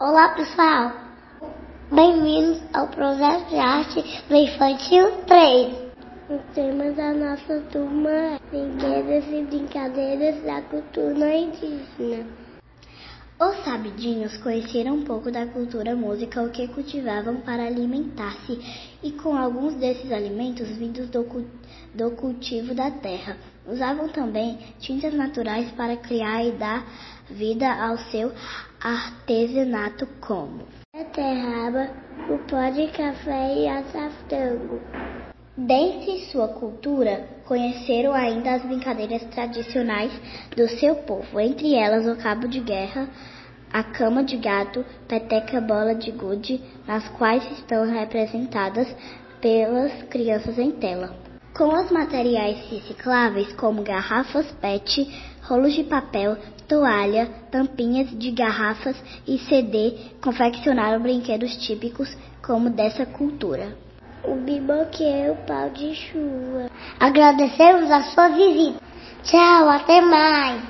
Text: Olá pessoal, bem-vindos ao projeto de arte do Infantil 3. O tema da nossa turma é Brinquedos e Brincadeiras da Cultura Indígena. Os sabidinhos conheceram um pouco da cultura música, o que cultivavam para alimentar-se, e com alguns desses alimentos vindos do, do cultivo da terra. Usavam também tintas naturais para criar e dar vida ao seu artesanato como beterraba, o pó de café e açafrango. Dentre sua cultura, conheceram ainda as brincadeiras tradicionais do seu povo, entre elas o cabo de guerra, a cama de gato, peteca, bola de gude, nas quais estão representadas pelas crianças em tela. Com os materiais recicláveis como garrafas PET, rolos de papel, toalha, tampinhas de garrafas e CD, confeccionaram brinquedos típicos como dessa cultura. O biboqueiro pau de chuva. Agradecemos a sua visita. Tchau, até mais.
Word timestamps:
Olá 0.00 0.28
pessoal, 0.30 0.92
bem-vindos 1.92 2.60
ao 2.74 2.88
projeto 2.88 3.48
de 3.50 3.56
arte 3.56 4.02
do 4.28 4.34
Infantil 4.34 5.12
3. 5.28 5.74
O 6.28 6.38
tema 6.54 6.90
da 6.90 7.12
nossa 7.12 7.60
turma 7.70 8.10
é 8.10 8.38
Brinquedos 8.50 9.28
e 9.30 9.42
Brincadeiras 9.44 10.42
da 10.42 10.60
Cultura 10.62 11.36
Indígena. 11.36 12.26
Os 13.72 13.78
sabidinhos 13.78 14.36
conheceram 14.36 14.96
um 14.96 15.02
pouco 15.02 15.30
da 15.30 15.46
cultura 15.46 15.96
música, 15.96 16.42
o 16.42 16.50
que 16.50 16.68
cultivavam 16.68 17.36
para 17.36 17.64
alimentar-se, 17.64 18.60
e 19.02 19.12
com 19.12 19.34
alguns 19.34 19.74
desses 19.76 20.12
alimentos 20.12 20.68
vindos 20.76 21.08
do, 21.08 21.24
do 21.94 22.10
cultivo 22.10 22.74
da 22.74 22.90
terra. 22.90 23.38
Usavam 23.66 24.10
também 24.10 24.58
tintas 24.78 25.14
naturais 25.14 25.70
para 25.70 25.96
criar 25.96 26.44
e 26.44 26.52
dar 26.52 26.84
vida 27.30 27.66
ao 27.66 27.96
seu 27.96 28.30
artesanato 28.78 30.06
como 30.20 30.66
beterraba, 30.94 31.88
o 32.28 32.36
pó 32.40 32.68
de 32.68 32.88
café 32.88 33.54
e 33.56 33.68
açafrango. 33.68 34.82
Dentre 35.56 36.26
sua 36.30 36.48
cultura, 36.48 37.26
conheceram 37.46 38.12
ainda 38.12 38.52
as 38.52 38.62
brincadeiras 38.62 39.22
tradicionais 39.30 40.12
do 40.54 40.68
seu 40.68 40.94
povo, 40.96 41.40
entre 41.40 41.74
elas 41.74 42.06
o 42.06 42.20
cabo 42.22 42.46
de 42.46 42.60
guerra, 42.60 43.08
a 43.72 43.82
cama 43.82 44.22
de 44.22 44.36
gato, 44.36 44.84
peteca, 45.08 45.60
bola 45.60 45.94
de 45.94 46.10
gude, 46.10 46.60
nas 46.86 47.08
quais 47.08 47.42
estão 47.52 47.86
representadas 47.86 48.86
pelas 49.40 50.02
crianças 50.04 50.58
em 50.58 50.70
tela. 50.72 51.14
Com 51.54 51.68
os 51.68 51.90
materiais 51.90 52.58
recicláveis 52.70 53.52
como 53.54 53.82
garrafas 53.82 54.46
PET, 54.60 55.06
rolos 55.42 55.74
de 55.74 55.84
papel, 55.84 56.36
toalha, 56.68 57.28
tampinhas 57.50 58.10
de 58.18 58.30
garrafas 58.30 58.96
e 59.26 59.38
CD, 59.38 59.96
confeccionaram 60.22 61.02
brinquedos 61.02 61.56
típicos 61.56 62.16
como 62.42 62.70
dessa 62.70 63.04
cultura. 63.04 63.76
O 64.24 64.36
biboqueiro 64.36 65.36
pau 65.46 65.68
de 65.70 65.94
chuva. 65.94 66.70
Agradecemos 66.98 67.90
a 67.90 68.02
sua 68.04 68.28
visita. 68.28 68.80
Tchau, 69.24 69.68
até 69.68 70.00
mais. 70.00 70.62